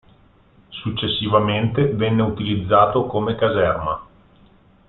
Successivamente 0.71 1.89
venne 1.89 2.23
utilizzato 2.23 3.05
come 3.05 3.35
caserma. 3.35 4.07